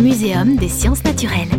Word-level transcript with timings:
Muséum 0.00 0.56
des 0.56 0.70
sciences 0.70 1.04
naturelles. 1.04 1.50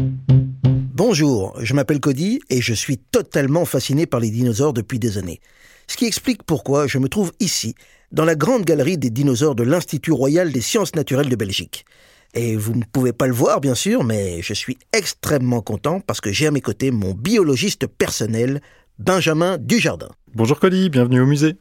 Bonjour, 0.95 1.53
je 1.61 1.75
m'appelle 1.75 1.99
Cody 1.99 2.39
et 2.49 2.59
je 2.59 2.73
suis 2.73 2.97
totalement 2.97 3.65
fasciné 3.65 4.07
par 4.07 4.19
les 4.19 4.31
dinosaures 4.31 4.73
depuis 4.73 4.97
des 4.97 5.19
années. 5.19 5.39
Ce 5.87 5.95
qui 5.95 6.05
explique 6.07 6.41
pourquoi 6.41 6.87
je 6.87 6.97
me 6.97 7.07
trouve 7.07 7.33
ici, 7.39 7.75
dans 8.11 8.25
la 8.25 8.33
grande 8.33 8.65
galerie 8.65 8.97
des 8.97 9.11
dinosaures 9.11 9.53
de 9.53 9.61
l'Institut 9.61 10.11
royal 10.11 10.51
des 10.51 10.61
sciences 10.61 10.95
naturelles 10.95 11.29
de 11.29 11.35
Belgique. 11.35 11.85
Et 12.33 12.55
vous 12.55 12.73
ne 12.73 12.83
pouvez 12.83 13.13
pas 13.13 13.27
le 13.27 13.33
voir, 13.33 13.61
bien 13.61 13.75
sûr, 13.75 14.03
mais 14.03 14.41
je 14.41 14.55
suis 14.55 14.79
extrêmement 14.91 15.61
content 15.61 15.99
parce 15.99 16.19
que 16.19 16.31
j'ai 16.31 16.47
à 16.47 16.51
mes 16.51 16.61
côtés 16.61 16.89
mon 16.89 17.13
biologiste 17.13 17.85
personnel, 17.85 18.59
Benjamin 18.97 19.59
Dujardin. 19.59 20.09
Bonjour 20.33 20.59
Cody, 20.59 20.89
bienvenue 20.89 21.21
au 21.21 21.27
musée. 21.27 21.57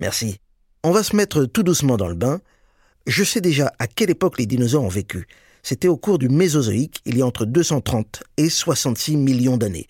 Merci. 0.00 0.40
On 0.82 0.90
va 0.90 1.04
se 1.04 1.14
mettre 1.14 1.44
tout 1.44 1.62
doucement 1.62 1.96
dans 1.96 2.08
le 2.08 2.16
bain. 2.16 2.40
Je 3.06 3.22
sais 3.22 3.40
déjà 3.40 3.72
à 3.78 3.86
quelle 3.86 4.10
époque 4.10 4.38
les 4.38 4.46
dinosaures 4.46 4.82
ont 4.82 4.88
vécu. 4.88 5.28
C'était 5.66 5.88
au 5.88 5.96
cours 5.96 6.18
du 6.18 6.28
Mésozoïque, 6.28 7.00
il 7.06 7.16
y 7.16 7.22
a 7.22 7.26
entre 7.26 7.46
230 7.46 8.22
et 8.36 8.50
66 8.50 9.16
millions 9.16 9.56
d'années. 9.56 9.86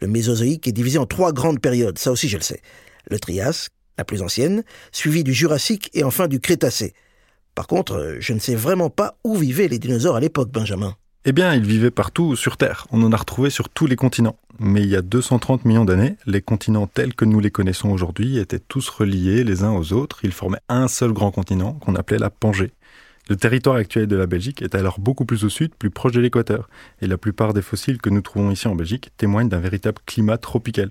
Le 0.00 0.08
Mésozoïque 0.08 0.66
est 0.66 0.72
divisé 0.72 0.96
en 0.96 1.04
trois 1.04 1.34
grandes 1.34 1.60
périodes, 1.60 1.98
ça 1.98 2.10
aussi 2.10 2.30
je 2.30 2.38
le 2.38 2.42
sais. 2.42 2.62
Le 3.10 3.20
Trias, 3.20 3.68
la 3.98 4.04
plus 4.04 4.22
ancienne, 4.22 4.64
suivi 4.90 5.24
du 5.24 5.34
Jurassique 5.34 5.90
et 5.92 6.02
enfin 6.02 6.28
du 6.28 6.40
Crétacé. 6.40 6.94
Par 7.54 7.66
contre, 7.66 8.16
je 8.20 8.32
ne 8.32 8.38
sais 8.38 8.54
vraiment 8.54 8.88
pas 8.88 9.18
où 9.22 9.36
vivaient 9.36 9.68
les 9.68 9.78
dinosaures 9.78 10.16
à 10.16 10.20
l'époque, 10.20 10.50
Benjamin. 10.50 10.96
Eh 11.26 11.32
bien, 11.32 11.54
ils 11.54 11.66
vivaient 11.66 11.90
partout 11.90 12.34
sur 12.34 12.56
Terre. 12.56 12.86
On 12.90 13.02
en 13.02 13.12
a 13.12 13.16
retrouvé 13.18 13.50
sur 13.50 13.68
tous 13.68 13.86
les 13.86 13.96
continents. 13.96 14.38
Mais 14.60 14.80
il 14.80 14.88
y 14.88 14.96
a 14.96 15.02
230 15.02 15.66
millions 15.66 15.84
d'années, 15.84 16.16
les 16.24 16.40
continents 16.40 16.86
tels 16.86 17.14
que 17.14 17.26
nous 17.26 17.40
les 17.40 17.50
connaissons 17.50 17.90
aujourd'hui 17.90 18.38
étaient 18.38 18.60
tous 18.60 18.88
reliés 18.88 19.44
les 19.44 19.62
uns 19.62 19.72
aux 19.72 19.92
autres. 19.92 20.20
Ils 20.22 20.32
formaient 20.32 20.62
un 20.70 20.88
seul 20.88 21.12
grand 21.12 21.30
continent 21.30 21.74
qu'on 21.74 21.96
appelait 21.96 22.18
la 22.18 22.30
Pangée. 22.30 22.72
Le 23.28 23.36
territoire 23.36 23.76
actuel 23.76 24.06
de 24.06 24.16
la 24.16 24.26
Belgique 24.26 24.62
est 24.62 24.74
alors 24.74 24.98
beaucoup 24.98 25.26
plus 25.26 25.44
au 25.44 25.50
sud, 25.50 25.74
plus 25.74 25.90
proche 25.90 26.12
de 26.12 26.20
l'équateur, 26.20 26.70
et 27.02 27.06
la 27.06 27.18
plupart 27.18 27.52
des 27.52 27.60
fossiles 27.60 28.00
que 28.00 28.08
nous 28.08 28.22
trouvons 28.22 28.50
ici 28.50 28.68
en 28.68 28.74
Belgique 28.74 29.10
témoignent 29.18 29.50
d'un 29.50 29.60
véritable 29.60 29.98
climat 30.06 30.38
tropical. 30.38 30.88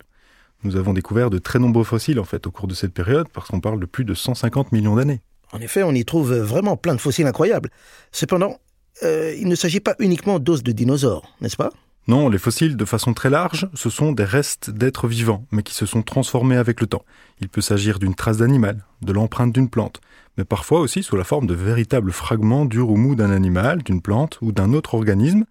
Nous 0.63 0.75
avons 0.75 0.93
découvert 0.93 1.31
de 1.31 1.39
très 1.39 1.57
nombreux 1.57 1.83
fossiles 1.83 2.19
en 2.19 2.25
fait 2.25 2.45
au 2.45 2.51
cours 2.51 2.67
de 2.67 2.75
cette 2.75 2.93
période 2.93 3.27
parce 3.33 3.47
qu'on 3.47 3.59
parle 3.59 3.79
de 3.79 3.87
plus 3.87 4.05
de 4.05 4.13
150 4.13 4.71
millions 4.71 4.95
d'années. 4.95 5.21
En 5.51 5.59
effet, 5.61 5.81
on 5.81 5.93
y 5.93 6.05
trouve 6.05 6.35
vraiment 6.35 6.77
plein 6.77 6.93
de 6.93 7.01
fossiles 7.01 7.25
incroyables. 7.25 7.71
Cependant, 8.11 8.59
euh, 9.01 9.33
il 9.35 9.47
ne 9.47 9.55
s'agit 9.55 9.79
pas 9.79 9.95
uniquement 9.97 10.37
d'os 10.37 10.61
de 10.61 10.71
dinosaures, 10.71 11.33
n'est-ce 11.41 11.57
pas? 11.57 11.71
Non, 12.07 12.29
les 12.29 12.37
fossiles, 12.37 12.77
de 12.77 12.85
façon 12.85 13.13
très 13.13 13.29
large, 13.29 13.67
ce 13.73 13.89
sont 13.89 14.11
des 14.11 14.23
restes 14.23 14.69
d'êtres 14.69 15.07
vivants, 15.07 15.45
mais 15.51 15.63
qui 15.63 15.73
se 15.73 15.85
sont 15.85 16.03
transformés 16.03 16.55
avec 16.55 16.81
le 16.81 16.87
temps. 16.87 17.03
Il 17.41 17.49
peut 17.49 17.61
s'agir 17.61 17.99
d'une 17.99 18.15
trace 18.15 18.37
d'animal, 18.37 18.85
de 19.01 19.11
l'empreinte 19.11 19.53
d'une 19.53 19.69
plante, 19.69 19.99
mais 20.37 20.45
parfois 20.45 20.79
aussi 20.79 21.03
sous 21.03 21.15
la 21.15 21.23
forme 21.23 21.47
de 21.47 21.53
véritables 21.53 22.11
fragments 22.11 22.65
durs 22.65 22.89
ou 22.89 22.95
mous 22.95 23.15
d'un 23.15 23.31
animal, 23.31 23.83
d'une 23.83 24.01
plante 24.01 24.37
ou 24.41 24.51
d'un 24.51 24.73
autre 24.73 24.93
organisme, 24.93 25.45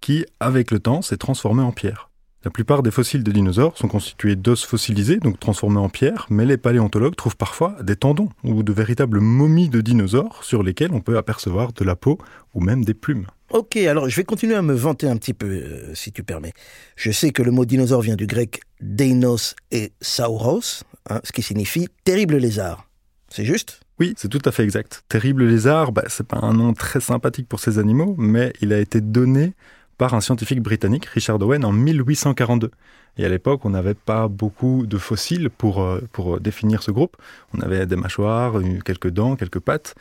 qui, 0.00 0.24
avec 0.40 0.70
le 0.70 0.78
temps, 0.78 1.02
s'est 1.02 1.16
transformé 1.16 1.62
en 1.62 1.72
pierre. 1.72 2.08
La 2.44 2.52
plupart 2.52 2.84
des 2.84 2.92
fossiles 2.92 3.24
de 3.24 3.32
dinosaures 3.32 3.76
sont 3.76 3.88
constitués 3.88 4.36
d'os 4.36 4.64
fossilisés, 4.64 5.16
donc 5.16 5.40
transformés 5.40 5.80
en 5.80 5.88
pierre, 5.88 6.26
mais 6.30 6.46
les 6.46 6.56
paléontologues 6.56 7.16
trouvent 7.16 7.36
parfois 7.36 7.76
des 7.82 7.96
tendons 7.96 8.28
ou 8.44 8.62
de 8.62 8.72
véritables 8.72 9.18
momies 9.18 9.68
de 9.68 9.80
dinosaures 9.80 10.44
sur 10.44 10.62
lesquelles 10.62 10.92
on 10.92 11.00
peut 11.00 11.18
apercevoir 11.18 11.72
de 11.72 11.84
la 11.84 11.96
peau 11.96 12.16
ou 12.54 12.60
même 12.60 12.84
des 12.84 12.94
plumes. 12.94 13.26
Ok, 13.50 13.76
alors 13.78 14.08
je 14.08 14.14
vais 14.14 14.24
continuer 14.24 14.54
à 14.54 14.62
me 14.62 14.72
vanter 14.74 15.08
un 15.08 15.16
petit 15.16 15.34
peu, 15.34 15.46
euh, 15.46 15.94
si 15.94 16.12
tu 16.12 16.22
permets. 16.22 16.52
Je 16.94 17.10
sais 17.10 17.32
que 17.32 17.42
le 17.42 17.50
mot 17.50 17.64
dinosaure 17.64 18.02
vient 18.02 18.14
du 18.14 18.26
grec 18.26 18.60
deinos 18.80 19.56
et 19.72 19.92
sauros, 20.00 20.84
hein, 21.10 21.20
ce 21.24 21.32
qui 21.32 21.42
signifie 21.42 21.88
terrible 22.04 22.36
lézard. 22.36 22.88
C'est 23.30 23.44
juste? 23.44 23.80
Oui, 24.00 24.14
c'est 24.16 24.28
tout 24.28 24.42
à 24.44 24.52
fait 24.52 24.62
exact. 24.62 25.04
Terrible 25.08 25.44
lézard, 25.44 25.92
bah, 25.92 26.04
c'est 26.08 26.26
pas 26.26 26.38
un 26.40 26.52
nom 26.52 26.72
très 26.72 27.00
sympathique 27.00 27.48
pour 27.48 27.60
ces 27.60 27.78
animaux, 27.78 28.14
mais 28.18 28.52
il 28.60 28.72
a 28.72 28.78
été 28.78 29.00
donné 29.00 29.54
par 29.96 30.14
un 30.14 30.20
scientifique 30.20 30.62
britannique, 30.62 31.06
Richard 31.06 31.40
Owen, 31.42 31.64
en 31.64 31.72
1842. 31.72 32.70
Et 33.16 33.24
à 33.24 33.28
l'époque, 33.28 33.64
on 33.64 33.70
n'avait 33.70 33.94
pas 33.94 34.28
beaucoup 34.28 34.86
de 34.86 34.96
fossiles 34.96 35.50
pour, 35.50 35.82
euh, 35.82 36.00
pour 36.12 36.38
définir 36.38 36.84
ce 36.84 36.92
groupe. 36.92 37.16
On 37.52 37.60
avait 37.60 37.84
des 37.86 37.96
mâchoires, 37.96 38.54
quelques 38.84 39.10
dents, 39.10 39.34
quelques 39.34 39.58
pattes. 39.58 39.96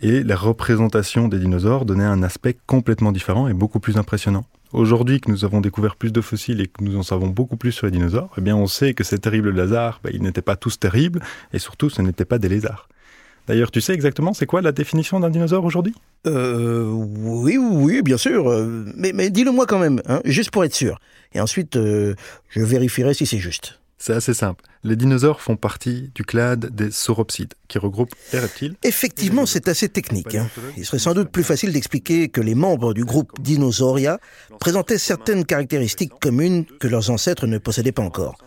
Et 0.00 0.22
la 0.24 0.36
représentation 0.36 1.28
des 1.28 1.38
dinosaures 1.38 1.84
donnait 1.84 2.04
un 2.04 2.22
aspect 2.22 2.56
complètement 2.66 3.12
différent 3.12 3.46
et 3.46 3.52
beaucoup 3.52 3.78
plus 3.78 3.98
impressionnant. 3.98 4.46
Aujourd'hui 4.72 5.20
que 5.20 5.30
nous 5.30 5.44
avons 5.44 5.60
découvert 5.60 5.96
plus 5.96 6.12
de 6.12 6.22
fossiles 6.22 6.62
et 6.62 6.66
que 6.66 6.82
nous 6.82 6.96
en 6.96 7.02
savons 7.02 7.28
beaucoup 7.28 7.58
plus 7.58 7.72
sur 7.72 7.86
les 7.86 7.92
dinosaures, 7.92 8.30
eh 8.38 8.40
bien 8.40 8.56
on 8.56 8.66
sait 8.66 8.94
que 8.94 9.04
ces 9.04 9.18
terribles 9.18 9.50
lézards, 9.50 10.00
ben, 10.02 10.10
ils 10.14 10.22
n'étaient 10.22 10.40
pas 10.40 10.56
tous 10.56 10.80
terribles 10.80 11.20
et 11.52 11.58
surtout 11.58 11.90
ce 11.90 12.00
n'étaient 12.00 12.24
pas 12.24 12.38
des 12.38 12.48
lézards. 12.48 12.88
D'ailleurs, 13.46 13.70
tu 13.70 13.80
sais 13.80 13.92
exactement 13.92 14.34
c'est 14.34 14.46
quoi 14.46 14.62
la 14.62 14.72
définition 14.72 15.20
d'un 15.20 15.30
dinosaure 15.30 15.64
aujourd'hui? 15.64 15.94
Euh. 16.26 16.84
Oui, 16.84 17.56
oui, 17.58 18.02
bien 18.02 18.16
sûr. 18.16 18.48
Euh, 18.48 18.84
mais, 18.96 19.12
mais 19.12 19.30
dis-le-moi 19.30 19.66
quand 19.66 19.78
même, 19.78 20.00
hein, 20.06 20.20
juste 20.24 20.50
pour 20.50 20.64
être 20.64 20.74
sûr. 20.74 21.00
Et 21.34 21.40
ensuite, 21.40 21.76
euh, 21.76 22.14
je 22.50 22.60
vérifierai 22.60 23.14
si 23.14 23.26
c'est 23.26 23.38
juste. 23.38 23.80
C'est 23.98 24.14
assez 24.14 24.34
simple. 24.34 24.64
Les 24.82 24.96
dinosaures 24.96 25.40
font 25.40 25.54
partie 25.54 26.10
du 26.12 26.24
clade 26.24 26.74
des 26.74 26.90
sauropsides, 26.90 27.54
qui 27.68 27.78
regroupe 27.78 28.10
les 28.32 28.40
reptiles. 28.40 28.74
Effectivement, 28.82 29.46
c'est 29.46 29.68
assez 29.68 29.88
technique. 29.88 30.34
Hein. 30.34 30.48
Il 30.76 30.84
serait 30.84 30.98
sans 30.98 31.14
doute 31.14 31.30
plus 31.30 31.44
facile 31.44 31.72
d'expliquer 31.72 32.28
que 32.28 32.40
les 32.40 32.56
membres 32.56 32.94
du 32.94 33.04
groupe 33.04 33.30
Dinosauria 33.40 34.18
présentaient 34.58 34.98
certaines 34.98 35.44
caractéristiques 35.44 36.14
communes 36.20 36.64
que 36.80 36.88
leurs 36.88 37.10
ancêtres 37.10 37.46
ne 37.46 37.58
possédaient 37.58 37.92
pas 37.92 38.02
encore. 38.02 38.38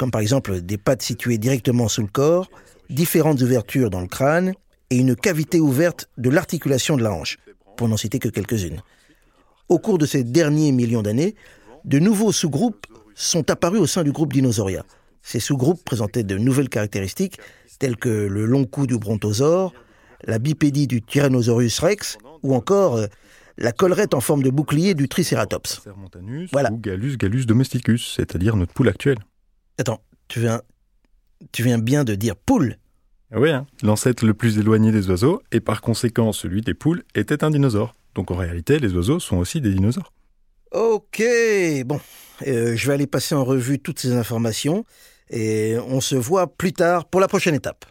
Comme 0.00 0.10
par 0.10 0.22
exemple 0.22 0.62
des 0.62 0.78
pattes 0.78 1.02
situées 1.02 1.36
directement 1.36 1.86
sous 1.86 2.00
le 2.00 2.06
corps, 2.06 2.48
différentes 2.88 3.42
ouvertures 3.42 3.90
dans 3.90 4.00
le 4.00 4.06
crâne 4.06 4.54
et 4.88 4.96
une 4.96 5.14
cavité 5.14 5.60
ouverte 5.60 6.08
de 6.16 6.30
l'articulation 6.30 6.96
de 6.96 7.02
la 7.02 7.12
hanche, 7.12 7.36
pour 7.76 7.86
n'en 7.86 7.98
citer 7.98 8.18
que 8.18 8.30
quelques-unes. 8.30 8.80
Au 9.68 9.78
cours 9.78 9.98
de 9.98 10.06
ces 10.06 10.24
derniers 10.24 10.72
millions 10.72 11.02
d'années, 11.02 11.34
de 11.84 11.98
nouveaux 11.98 12.32
sous-groupes 12.32 12.86
sont 13.14 13.50
apparus 13.50 13.78
au 13.78 13.86
sein 13.86 14.02
du 14.02 14.10
groupe 14.10 14.32
Dinosauria. 14.32 14.86
Ces 15.20 15.38
sous-groupes 15.38 15.84
présentaient 15.84 16.24
de 16.24 16.38
nouvelles 16.38 16.70
caractéristiques 16.70 17.36
telles 17.78 17.96
que 17.98 18.08
le 18.08 18.46
long 18.46 18.64
cou 18.64 18.86
du 18.86 18.96
brontosaure, 18.96 19.74
la 20.24 20.38
bipédie 20.38 20.86
du 20.86 21.02
Tyrannosaurus 21.02 21.78
rex 21.78 22.16
ou 22.42 22.54
encore 22.54 22.96
euh, 22.96 23.06
la 23.58 23.72
collerette 23.72 24.14
en 24.14 24.20
forme 24.22 24.42
de 24.42 24.48
bouclier 24.48 24.94
du 24.94 25.10
Triceratops. 25.10 25.82
Voilà. 26.52 26.72
Ou 26.72 26.78
Gallus 26.78 27.18
gallus 27.18 27.44
domesticus, 27.44 28.14
c'est-à-dire 28.16 28.56
notre 28.56 28.72
poule 28.72 28.88
actuelle. 28.88 29.18
Attends, 29.80 30.02
tu 30.28 30.40
viens, 30.40 30.60
tu 31.52 31.62
viens 31.62 31.78
bien 31.78 32.04
de 32.04 32.14
dire 32.14 32.36
poule 32.36 32.76
ah 33.32 33.40
oui, 33.40 33.48
hein. 33.48 33.66
l'ancêtre 33.82 34.26
le 34.26 34.34
plus 34.34 34.58
éloigné 34.58 34.92
des 34.92 35.08
oiseaux, 35.08 35.40
et 35.52 35.60
par 35.60 35.80
conséquent 35.80 36.32
celui 36.32 36.60
des 36.60 36.74
poules, 36.74 37.02
était 37.14 37.44
un 37.44 37.50
dinosaure. 37.50 37.94
Donc 38.14 38.30
en 38.30 38.36
réalité, 38.36 38.78
les 38.78 38.92
oiseaux 38.92 39.20
sont 39.20 39.38
aussi 39.38 39.62
des 39.62 39.72
dinosaures. 39.72 40.12
Ok, 40.72 41.22
bon, 41.86 41.98
euh, 42.46 42.76
je 42.76 42.86
vais 42.86 42.92
aller 42.92 43.06
passer 43.06 43.34
en 43.34 43.42
revue 43.42 43.78
toutes 43.78 44.00
ces 44.00 44.12
informations, 44.12 44.84
et 45.30 45.78
on 45.86 46.02
se 46.02 46.14
voit 46.14 46.54
plus 46.54 46.74
tard 46.74 47.06
pour 47.06 47.22
la 47.22 47.28
prochaine 47.28 47.54
étape. 47.54 47.86